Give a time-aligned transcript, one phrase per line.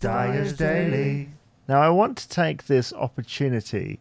[0.00, 1.28] Dyer's Daily.
[1.68, 4.00] Now, I want to take this opportunity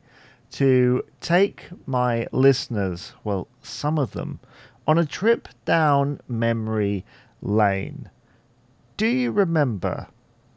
[0.52, 4.40] to take my listeners, well, some of them,
[4.88, 7.06] on a trip down memory
[7.42, 8.10] lane.
[8.98, 10.08] Do you remember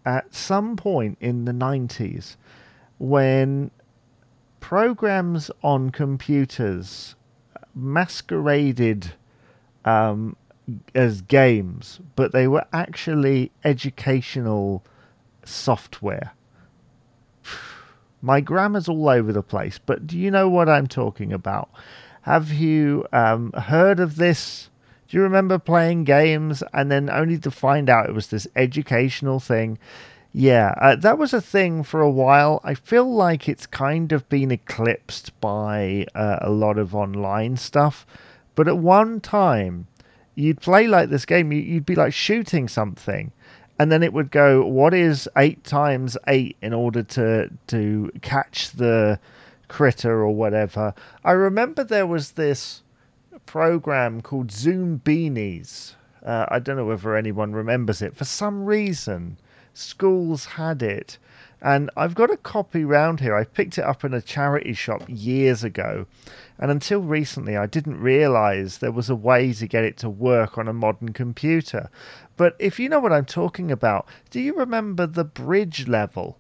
[0.07, 2.37] at some point in the 90s
[2.99, 3.71] when
[4.61, 7.15] programs on computers
[7.75, 9.13] masqueraded
[9.85, 10.37] um,
[10.95, 14.85] as games, but they were actually educational
[15.45, 16.33] software.
[18.23, 21.71] My grammar's all over the place, but do you know what I'm talking about?
[22.23, 24.71] Have you um, heard of this?
[25.09, 29.41] Do you remember playing games and then only to find out it was this educational
[29.41, 29.79] thing?
[30.33, 32.61] Yeah, uh, that was a thing for a while.
[32.65, 38.07] I feel like it's kind of been eclipsed by uh, a lot of online stuff.
[38.55, 39.89] But at one time,
[40.35, 43.33] you'd play like this game, you'd be like shooting something,
[43.79, 48.71] and then it would go, "What is eight times eight in order to to catch
[48.73, 49.19] the
[49.69, 52.83] critter or whatever?" I remember there was this
[53.47, 55.95] program called Zoombinis.
[56.25, 58.15] Uh, I don't know whether anyone remembers it.
[58.17, 59.39] For some reason,
[59.75, 61.19] schools had it.
[61.65, 63.37] And I've got a copy round here.
[63.37, 66.07] I picked it up in a charity shop years ago.
[66.59, 70.59] And until recently, I didn't realize there was a way to get it to work
[70.59, 71.89] on a modern computer.
[72.37, 76.37] But if you know what I'm talking about, do you remember the bridge level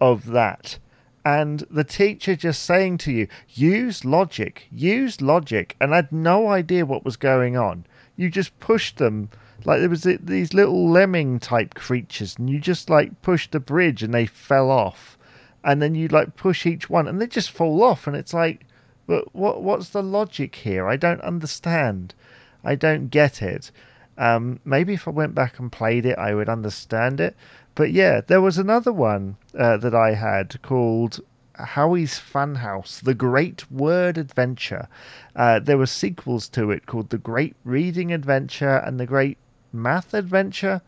[0.00, 0.78] of that?
[1.26, 5.76] And the teacher just saying to you, use logic, use logic.
[5.78, 7.84] And I had no idea what was going on.
[8.16, 9.28] You just pushed them
[9.64, 14.02] like there was these little lemming type creatures, and you just like pushed the bridge
[14.02, 15.18] and they fell off,
[15.62, 18.66] and then you like push each one and they just fall off, and it's like,
[19.06, 20.86] but what what's the logic here?
[20.86, 22.14] I don't understand.
[22.62, 23.70] I don't get it.
[24.16, 27.36] Um, maybe if I went back and played it, I would understand it.
[27.74, 31.20] But yeah, there was another one uh, that I had called
[31.56, 34.88] Howie's Funhouse, The Great Word Adventure.
[35.34, 39.38] Uh, there were sequels to it called The Great Reading Adventure and The Great
[39.74, 40.80] Math Adventure,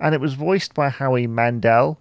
[0.00, 1.98] and it was voiced by Howie Mandel.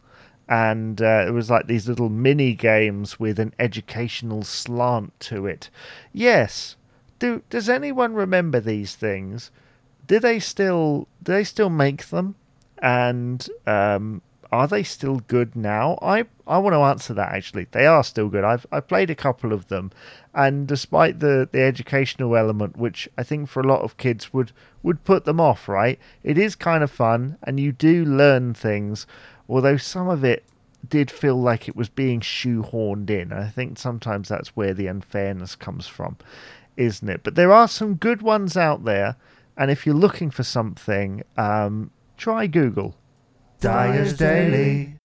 [0.49, 5.69] And uh, it was like these little mini games with an educational slant to it.
[6.13, 6.77] Yes,
[7.19, 9.51] do does anyone remember these things?
[10.07, 12.35] Do they still do they still make them?
[12.79, 14.21] And um,
[14.51, 15.97] are they still good now?
[16.01, 17.67] I I want to answer that actually.
[17.71, 18.43] They are still good.
[18.43, 19.91] I've I played a couple of them,
[20.33, 24.51] and despite the the educational element, which I think for a lot of kids would
[24.83, 25.99] would put them off, right?
[26.23, 29.05] It is kind of fun, and you do learn things.
[29.49, 30.43] Although some of it
[30.87, 33.33] did feel like it was being shoehorned in.
[33.33, 36.17] I think sometimes that's where the unfairness comes from,
[36.77, 37.23] isn't it?
[37.23, 39.15] But there are some good ones out there,
[39.57, 42.95] and if you're looking for something, um, try Google
[43.59, 44.93] Dyer's Daily.